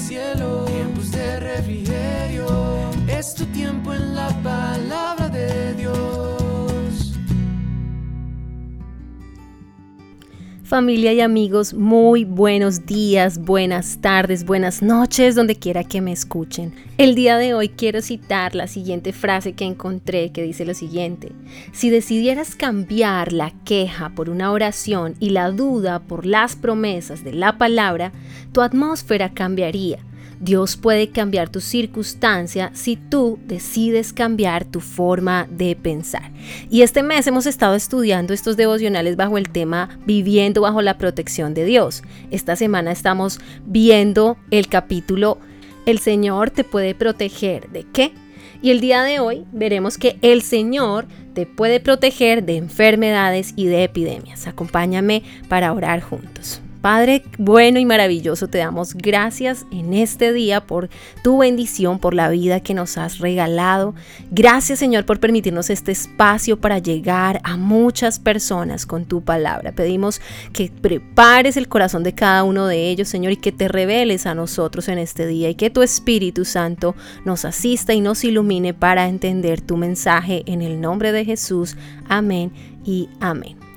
cielo, 0.00 0.64
tiempos 0.64 1.10
de 1.10 1.40
refrigerio. 1.40 2.90
Es 3.06 3.34
tu 3.34 3.44
tiempo 3.46 3.92
en 3.92 4.14
la 4.14 4.28
palabra 4.42 4.99
Familia 10.70 11.12
y 11.12 11.20
amigos, 11.20 11.74
muy 11.74 12.24
buenos 12.24 12.86
días, 12.86 13.38
buenas 13.38 13.98
tardes, 14.00 14.44
buenas 14.44 14.82
noches, 14.82 15.34
donde 15.34 15.56
quiera 15.56 15.82
que 15.82 16.00
me 16.00 16.12
escuchen. 16.12 16.72
El 16.96 17.16
día 17.16 17.38
de 17.38 17.54
hoy 17.54 17.70
quiero 17.70 18.00
citar 18.02 18.54
la 18.54 18.68
siguiente 18.68 19.12
frase 19.12 19.54
que 19.54 19.64
encontré 19.64 20.30
que 20.30 20.44
dice 20.44 20.64
lo 20.64 20.74
siguiente. 20.74 21.32
Si 21.72 21.90
decidieras 21.90 22.54
cambiar 22.54 23.32
la 23.32 23.50
queja 23.64 24.10
por 24.10 24.30
una 24.30 24.52
oración 24.52 25.16
y 25.18 25.30
la 25.30 25.50
duda 25.50 25.98
por 25.98 26.24
las 26.24 26.54
promesas 26.54 27.24
de 27.24 27.32
la 27.32 27.58
palabra, 27.58 28.12
tu 28.52 28.60
atmósfera 28.60 29.34
cambiaría 29.34 29.98
Dios 30.40 30.78
puede 30.78 31.10
cambiar 31.10 31.50
tu 31.50 31.60
circunstancia 31.60 32.70
si 32.72 32.96
tú 32.96 33.38
decides 33.44 34.14
cambiar 34.14 34.64
tu 34.64 34.80
forma 34.80 35.46
de 35.50 35.76
pensar. 35.76 36.32
Y 36.70 36.80
este 36.80 37.02
mes 37.02 37.26
hemos 37.26 37.44
estado 37.44 37.74
estudiando 37.74 38.32
estos 38.32 38.56
devocionales 38.56 39.16
bajo 39.16 39.36
el 39.36 39.50
tema 39.50 40.00
Viviendo 40.06 40.62
bajo 40.62 40.80
la 40.80 40.96
protección 40.96 41.52
de 41.52 41.66
Dios. 41.66 42.02
Esta 42.30 42.56
semana 42.56 42.90
estamos 42.90 43.38
viendo 43.66 44.38
el 44.50 44.68
capítulo 44.68 45.38
El 45.84 45.98
Señor 45.98 46.50
te 46.50 46.64
puede 46.64 46.94
proteger 46.94 47.68
de 47.70 47.84
qué? 47.92 48.12
Y 48.62 48.70
el 48.70 48.80
día 48.80 49.02
de 49.02 49.20
hoy 49.20 49.44
veremos 49.52 49.98
que 49.98 50.18
el 50.22 50.40
Señor 50.40 51.06
te 51.34 51.44
puede 51.44 51.80
proteger 51.80 52.44
de 52.44 52.56
enfermedades 52.56 53.52
y 53.56 53.66
de 53.66 53.84
epidemias. 53.84 54.46
Acompáñame 54.46 55.22
para 55.48 55.72
orar 55.72 56.00
juntos. 56.00 56.62
Padre 56.80 57.22
bueno 57.38 57.78
y 57.78 57.84
maravilloso, 57.84 58.48
te 58.48 58.58
damos 58.58 58.94
gracias 58.94 59.66
en 59.70 59.92
este 59.92 60.32
día 60.32 60.66
por 60.66 60.88
tu 61.22 61.38
bendición, 61.38 61.98
por 61.98 62.14
la 62.14 62.30
vida 62.30 62.60
que 62.60 62.72
nos 62.72 62.96
has 62.96 63.18
regalado. 63.18 63.94
Gracias 64.30 64.78
Señor 64.78 65.04
por 65.04 65.20
permitirnos 65.20 65.68
este 65.68 65.92
espacio 65.92 66.58
para 66.58 66.78
llegar 66.78 67.40
a 67.44 67.56
muchas 67.56 68.18
personas 68.18 68.86
con 68.86 69.04
tu 69.04 69.22
palabra. 69.22 69.72
Pedimos 69.72 70.20
que 70.52 70.70
prepares 70.70 71.56
el 71.56 71.68
corazón 71.68 72.02
de 72.02 72.14
cada 72.14 72.44
uno 72.44 72.66
de 72.66 72.88
ellos, 72.88 73.08
Señor, 73.08 73.32
y 73.32 73.36
que 73.36 73.52
te 73.52 73.68
reveles 73.68 74.26
a 74.26 74.34
nosotros 74.34 74.88
en 74.88 74.98
este 74.98 75.26
día 75.26 75.50
y 75.50 75.54
que 75.54 75.70
tu 75.70 75.82
Espíritu 75.82 76.44
Santo 76.44 76.94
nos 77.24 77.44
asista 77.44 77.92
y 77.92 78.00
nos 78.00 78.24
ilumine 78.24 78.72
para 78.72 79.08
entender 79.08 79.60
tu 79.60 79.76
mensaje 79.76 80.42
en 80.46 80.62
el 80.62 80.80
nombre 80.80 81.12
de 81.12 81.24
Jesús. 81.24 81.76
Amén 82.08 82.52
y 82.84 83.08
amén. 83.20 83.69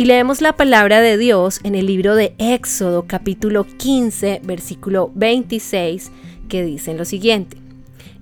Y 0.00 0.04
leemos 0.04 0.40
la 0.40 0.52
palabra 0.52 1.00
de 1.00 1.18
Dios 1.18 1.58
en 1.64 1.74
el 1.74 1.86
libro 1.86 2.14
de 2.14 2.32
Éxodo 2.38 3.06
capítulo 3.08 3.64
15 3.64 4.42
versículo 4.44 5.10
26 5.16 6.12
que 6.48 6.62
dice 6.62 6.94
lo 6.94 7.04
siguiente. 7.04 7.56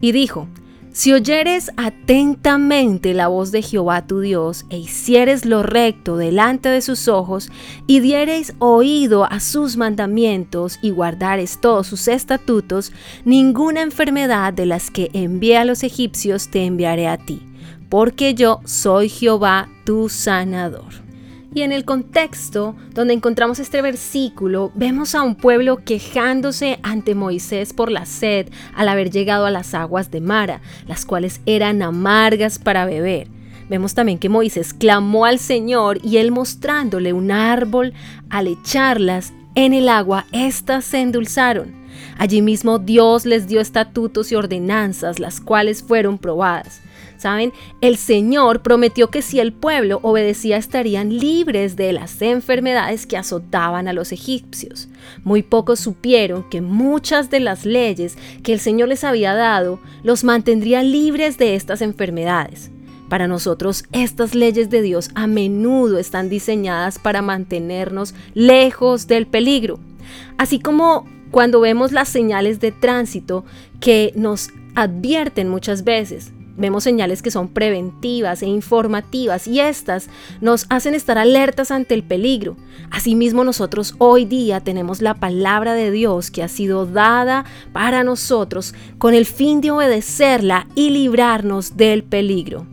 Y 0.00 0.12
dijo, 0.12 0.46
si 0.92 1.12
oyeres 1.12 1.72
atentamente 1.76 3.12
la 3.12 3.26
voz 3.26 3.50
de 3.50 3.60
Jehová 3.60 4.06
tu 4.06 4.20
Dios 4.20 4.66
e 4.70 4.78
hicieres 4.78 5.46
lo 5.46 5.64
recto 5.64 6.16
delante 6.16 6.68
de 6.68 6.80
sus 6.80 7.08
ojos 7.08 7.50
y 7.88 7.98
diereis 7.98 8.54
oído 8.60 9.24
a 9.24 9.40
sus 9.40 9.76
mandamientos 9.76 10.78
y 10.80 10.90
guardares 10.90 11.60
todos 11.60 11.88
sus 11.88 12.06
estatutos, 12.06 12.92
ninguna 13.24 13.82
enfermedad 13.82 14.52
de 14.52 14.66
las 14.66 14.92
que 14.92 15.10
envié 15.12 15.56
a 15.56 15.64
los 15.64 15.82
egipcios 15.82 16.52
te 16.52 16.66
enviaré 16.66 17.08
a 17.08 17.18
ti, 17.18 17.42
porque 17.88 18.34
yo 18.34 18.60
soy 18.64 19.08
Jehová 19.08 19.68
tu 19.84 20.08
sanador. 20.08 21.02
Y 21.54 21.62
en 21.62 21.70
el 21.70 21.84
contexto 21.84 22.74
donde 22.92 23.14
encontramos 23.14 23.60
este 23.60 23.80
versículo, 23.80 24.72
vemos 24.74 25.14
a 25.14 25.22
un 25.22 25.36
pueblo 25.36 25.76
quejándose 25.84 26.80
ante 26.82 27.14
Moisés 27.14 27.72
por 27.72 27.92
la 27.92 28.06
sed 28.06 28.48
al 28.74 28.88
haber 28.88 29.10
llegado 29.10 29.46
a 29.46 29.52
las 29.52 29.72
aguas 29.72 30.10
de 30.10 30.20
Mara, 30.20 30.60
las 30.88 31.06
cuales 31.06 31.40
eran 31.46 31.80
amargas 31.80 32.58
para 32.58 32.86
beber. 32.86 33.28
Vemos 33.70 33.94
también 33.94 34.18
que 34.18 34.28
Moisés 34.28 34.74
clamó 34.74 35.24
al 35.24 35.38
Señor 35.38 35.98
y 36.02 36.16
él 36.16 36.32
mostrándole 36.32 37.12
un 37.12 37.30
árbol, 37.30 37.94
al 38.30 38.48
echarlas 38.48 39.32
en 39.54 39.72
el 39.72 39.88
agua, 39.88 40.26
éstas 40.32 40.84
se 40.84 41.00
endulzaron. 41.00 41.72
Allí 42.18 42.42
mismo 42.42 42.80
Dios 42.80 43.24
les 43.24 43.46
dio 43.46 43.60
estatutos 43.60 44.32
y 44.32 44.34
ordenanzas, 44.34 45.20
las 45.20 45.40
cuales 45.40 45.84
fueron 45.84 46.18
probadas. 46.18 46.80
¿Saben? 47.16 47.52
El 47.80 47.96
Señor 47.96 48.62
prometió 48.62 49.10
que 49.10 49.22
si 49.22 49.40
el 49.40 49.52
pueblo 49.52 50.00
obedecía 50.02 50.56
estarían 50.56 51.16
libres 51.18 51.76
de 51.76 51.92
las 51.92 52.20
enfermedades 52.22 53.06
que 53.06 53.16
azotaban 53.16 53.88
a 53.88 53.92
los 53.92 54.12
egipcios. 54.12 54.88
Muy 55.22 55.42
pocos 55.42 55.80
supieron 55.80 56.48
que 56.50 56.60
muchas 56.60 57.30
de 57.30 57.40
las 57.40 57.64
leyes 57.64 58.16
que 58.42 58.52
el 58.52 58.60
Señor 58.60 58.88
les 58.88 59.04
había 59.04 59.34
dado 59.34 59.80
los 60.02 60.24
mantendrían 60.24 60.90
libres 60.90 61.38
de 61.38 61.54
estas 61.54 61.82
enfermedades. 61.82 62.70
Para 63.08 63.28
nosotros, 63.28 63.84
estas 63.92 64.34
leyes 64.34 64.70
de 64.70 64.82
Dios 64.82 65.10
a 65.14 65.26
menudo 65.26 65.98
están 65.98 66.28
diseñadas 66.28 66.98
para 66.98 67.22
mantenernos 67.22 68.14
lejos 68.32 69.06
del 69.06 69.26
peligro. 69.26 69.78
Así 70.38 70.58
como 70.58 71.06
cuando 71.30 71.60
vemos 71.60 71.92
las 71.92 72.08
señales 72.08 72.60
de 72.60 72.72
tránsito 72.72 73.44
que 73.80 74.12
nos 74.16 74.50
advierten 74.74 75.48
muchas 75.48 75.84
veces 75.84 76.32
Vemos 76.56 76.84
señales 76.84 77.20
que 77.20 77.32
son 77.32 77.48
preventivas 77.48 78.42
e 78.42 78.46
informativas 78.46 79.48
y 79.48 79.58
estas 79.58 80.08
nos 80.40 80.66
hacen 80.68 80.94
estar 80.94 81.18
alertas 81.18 81.72
ante 81.72 81.94
el 81.94 82.04
peligro. 82.04 82.56
Asimismo 82.90 83.42
nosotros 83.42 83.94
hoy 83.98 84.24
día 84.24 84.60
tenemos 84.60 85.02
la 85.02 85.14
palabra 85.14 85.74
de 85.74 85.90
Dios 85.90 86.30
que 86.30 86.44
ha 86.44 86.48
sido 86.48 86.86
dada 86.86 87.44
para 87.72 88.04
nosotros 88.04 88.72
con 88.98 89.14
el 89.14 89.26
fin 89.26 89.60
de 89.60 89.72
obedecerla 89.72 90.68
y 90.76 90.90
librarnos 90.90 91.76
del 91.76 92.04
peligro. 92.04 92.66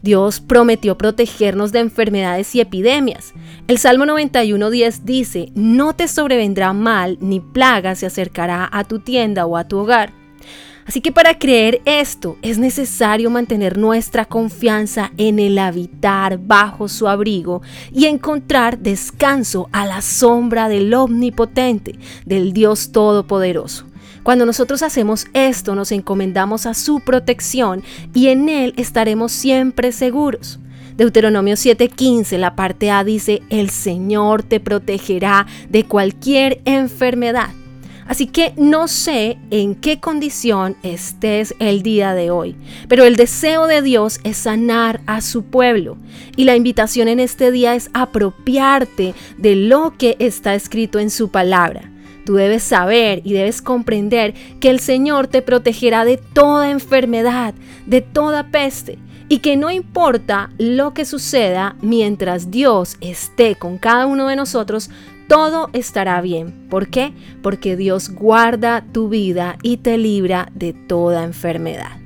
Dios 0.00 0.40
prometió 0.40 0.96
protegernos 0.96 1.72
de 1.72 1.80
enfermedades 1.80 2.54
y 2.54 2.60
epidemias. 2.60 3.34
El 3.66 3.78
Salmo 3.78 4.06
91.10 4.06 5.00
dice, 5.02 5.52
no 5.54 5.94
te 5.94 6.08
sobrevendrá 6.08 6.72
mal 6.72 7.18
ni 7.20 7.40
plaga 7.40 7.94
se 7.94 8.06
acercará 8.06 8.68
a 8.72 8.84
tu 8.84 9.00
tienda 9.00 9.44
o 9.44 9.56
a 9.56 9.68
tu 9.68 9.78
hogar 9.78 10.17
Así 10.88 11.02
que 11.02 11.12
para 11.12 11.38
creer 11.38 11.82
esto 11.84 12.38
es 12.40 12.56
necesario 12.56 13.28
mantener 13.28 13.76
nuestra 13.76 14.24
confianza 14.24 15.12
en 15.18 15.38
el 15.38 15.58
habitar 15.58 16.38
bajo 16.38 16.88
su 16.88 17.06
abrigo 17.08 17.60
y 17.92 18.06
encontrar 18.06 18.78
descanso 18.78 19.68
a 19.70 19.84
la 19.84 20.00
sombra 20.00 20.70
del 20.70 20.94
omnipotente, 20.94 21.98
del 22.24 22.54
Dios 22.54 22.90
Todopoderoso. 22.90 23.84
Cuando 24.22 24.46
nosotros 24.46 24.82
hacemos 24.82 25.26
esto, 25.34 25.74
nos 25.74 25.92
encomendamos 25.92 26.64
a 26.64 26.72
su 26.72 27.00
protección 27.00 27.82
y 28.14 28.28
en 28.28 28.48
Él 28.48 28.72
estaremos 28.78 29.30
siempre 29.30 29.92
seguros. 29.92 30.58
Deuteronomio 30.96 31.56
7:15, 31.56 32.38
la 32.38 32.56
parte 32.56 32.90
A 32.90 33.04
dice, 33.04 33.42
el 33.50 33.68
Señor 33.68 34.42
te 34.42 34.58
protegerá 34.58 35.46
de 35.68 35.84
cualquier 35.84 36.62
enfermedad. 36.64 37.50
Así 38.08 38.26
que 38.26 38.54
no 38.56 38.88
sé 38.88 39.36
en 39.50 39.74
qué 39.74 40.00
condición 40.00 40.76
estés 40.82 41.54
el 41.58 41.82
día 41.82 42.14
de 42.14 42.30
hoy, 42.30 42.56
pero 42.88 43.04
el 43.04 43.16
deseo 43.16 43.66
de 43.66 43.82
Dios 43.82 44.18
es 44.24 44.38
sanar 44.38 45.02
a 45.06 45.20
su 45.20 45.44
pueblo. 45.44 45.98
Y 46.34 46.44
la 46.44 46.56
invitación 46.56 47.08
en 47.08 47.20
este 47.20 47.52
día 47.52 47.74
es 47.74 47.90
apropiarte 47.92 49.14
de 49.36 49.56
lo 49.56 49.94
que 49.98 50.16
está 50.18 50.54
escrito 50.54 50.98
en 50.98 51.10
su 51.10 51.28
palabra. 51.28 51.90
Tú 52.24 52.34
debes 52.34 52.62
saber 52.62 53.20
y 53.24 53.34
debes 53.34 53.60
comprender 53.60 54.32
que 54.58 54.70
el 54.70 54.80
Señor 54.80 55.28
te 55.28 55.42
protegerá 55.42 56.06
de 56.06 56.16
toda 56.16 56.70
enfermedad, 56.70 57.54
de 57.86 58.00
toda 58.00 58.48
peste, 58.50 58.98
y 59.28 59.40
que 59.40 59.58
no 59.58 59.70
importa 59.70 60.50
lo 60.56 60.94
que 60.94 61.04
suceda 61.04 61.76
mientras 61.82 62.50
Dios 62.50 62.96
esté 63.02 63.54
con 63.56 63.76
cada 63.76 64.06
uno 64.06 64.28
de 64.28 64.36
nosotros, 64.36 64.90
todo 65.28 65.70
estará 65.72 66.20
bien. 66.20 66.66
¿Por 66.68 66.88
qué? 66.88 67.12
Porque 67.42 67.76
Dios 67.76 68.10
guarda 68.10 68.84
tu 68.92 69.08
vida 69.08 69.56
y 69.62 69.76
te 69.76 69.98
libra 69.98 70.50
de 70.54 70.72
toda 70.72 71.22
enfermedad. 71.22 71.97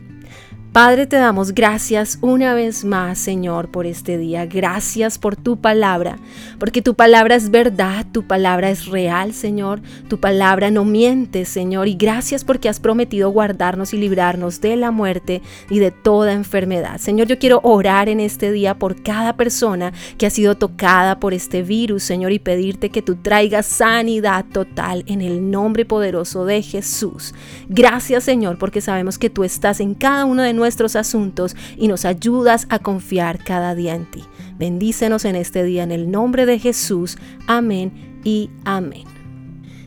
Padre, 0.72 1.06
te 1.06 1.16
damos 1.16 1.52
gracias 1.52 2.16
una 2.22 2.54
vez 2.54 2.82
más, 2.82 3.18
Señor, 3.18 3.68
por 3.68 3.84
este 3.84 4.16
día. 4.16 4.46
Gracias 4.46 5.18
por 5.18 5.36
tu 5.36 5.58
palabra, 5.58 6.16
porque 6.58 6.80
tu 6.80 6.94
palabra 6.94 7.34
es 7.34 7.50
verdad, 7.50 8.06
tu 8.10 8.26
palabra 8.26 8.70
es 8.70 8.86
real, 8.86 9.34
Señor. 9.34 9.82
Tu 10.08 10.18
palabra 10.18 10.70
no 10.70 10.86
miente, 10.86 11.44
Señor. 11.44 11.88
Y 11.88 11.94
gracias 11.94 12.42
porque 12.42 12.70
has 12.70 12.80
prometido 12.80 13.28
guardarnos 13.28 13.92
y 13.92 13.98
librarnos 13.98 14.62
de 14.62 14.76
la 14.76 14.90
muerte 14.90 15.42
y 15.68 15.78
de 15.78 15.90
toda 15.90 16.32
enfermedad. 16.32 16.96
Señor, 16.96 17.26
yo 17.26 17.38
quiero 17.38 17.60
orar 17.62 18.08
en 18.08 18.18
este 18.18 18.50
día 18.50 18.78
por 18.78 19.02
cada 19.02 19.36
persona 19.36 19.92
que 20.16 20.24
ha 20.24 20.30
sido 20.30 20.54
tocada 20.54 21.20
por 21.20 21.34
este 21.34 21.62
virus, 21.62 22.02
Señor, 22.02 22.32
y 22.32 22.38
pedirte 22.38 22.88
que 22.88 23.02
tú 23.02 23.16
traigas 23.16 23.66
sanidad 23.66 24.46
total 24.50 25.04
en 25.06 25.20
el 25.20 25.50
nombre 25.50 25.84
poderoso 25.84 26.46
de 26.46 26.62
Jesús. 26.62 27.34
Gracias, 27.68 28.24
Señor, 28.24 28.56
porque 28.56 28.80
sabemos 28.80 29.18
que 29.18 29.28
tú 29.28 29.44
estás 29.44 29.78
en 29.78 29.92
cada 29.92 30.24
uno 30.24 30.40
de 30.40 30.54
nosotros 30.54 30.61
nuestros 30.62 30.94
asuntos 30.94 31.56
y 31.76 31.88
nos 31.88 32.04
ayudas 32.04 32.66
a 32.70 32.78
confiar 32.78 33.42
cada 33.42 33.74
día 33.74 33.96
en 33.96 34.08
ti. 34.08 34.22
Bendícenos 34.58 35.24
en 35.24 35.34
este 35.34 35.64
día 35.64 35.82
en 35.82 35.90
el 35.90 36.08
nombre 36.08 36.46
de 36.46 36.60
Jesús. 36.60 37.18
Amén 37.48 38.20
y 38.22 38.48
amén. 38.64 39.21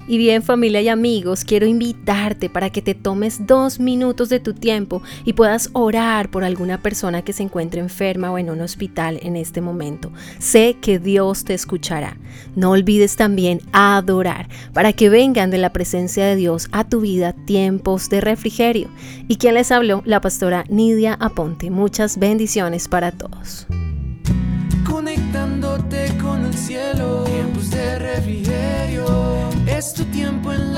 Y 0.07 0.19
bien 0.19 0.44
familia 0.44 0.81
y 0.81 0.90
amigos, 0.90 1.44
quiero 1.44 1.66
invitarte 1.66 2.48
para 2.50 2.69
que 2.69 2.84
te 2.84 2.94
tomes 2.94 3.48
dos 3.48 3.80
minutos 3.80 4.30
de 4.30 4.40
tu 4.40 4.54
tiempo 4.54 5.02
y 5.24 5.34
puedas 5.34 5.69
orar 5.74 6.30
por 6.30 6.44
alguna 6.44 6.80
persona 6.81 7.24
que 7.24 7.34
se 7.34 7.42
encuentre 7.42 7.81
enferma 7.81 8.31
o 8.31 8.38
en 8.38 8.52
un 8.52 8.62
hospital 8.62 9.19
en 9.24 9.36
este 9.36 9.62
momento. 9.62 10.12
Sé 10.38 10.78
que 10.80 11.00
Dios 11.00 11.44
te 11.44 11.56
escuchará. 11.56 12.18
No 12.56 12.72
olvides 12.72 13.16
también 13.16 13.62
adorar 13.72 14.48
para 14.74 14.94
que 14.94 15.10
vengan 15.10 15.50
de 15.50 15.57
la 15.57 15.74
presencia 15.74 16.25
de 16.25 16.36
Dios 16.36 16.68
a 16.72 16.88
tu 16.88 17.02
vida 17.02 17.34
tiempos 17.34 18.10
de 18.10 18.22
refrigerio. 18.22 18.90
Y 19.28 19.38
quien 19.38 19.56
les 19.56 19.72
habló, 19.72 20.04
la 20.06 20.22
pastora 20.22 20.66
Nidia 20.69 21.16
Aponte. 21.19 21.72
Muchas 21.72 22.19
bendiciones 22.19 22.88
para 22.88 23.12
todos. 23.12 23.66
Conectándote 24.88 26.16
con 26.22 26.46
el 26.46 26.54
cielo, 26.54 27.24
tiempos 27.24 27.72
de 27.72 28.00
refrigerio 28.00 28.44
tu 29.95 30.03
tiempo 30.06 30.51
en 30.51 30.74
la 30.74 30.75